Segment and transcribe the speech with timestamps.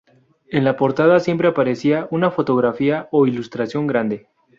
[0.49, 4.27] En la portada siempre aparecía una fotografía o ilustración grande.